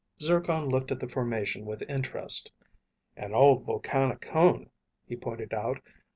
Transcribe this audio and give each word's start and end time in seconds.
Zircon 0.19 0.67
looked 0.67 0.91
at 0.91 0.99
the 0.99 1.07
formation 1.07 1.63
with 1.63 1.83
interest. 1.83 2.51
"An 3.15 3.35
old 3.35 3.65
volcanic 3.65 4.19
cone," 4.21 4.71
he 5.05 5.15
pointed 5.15 5.53
out. 5.53 5.79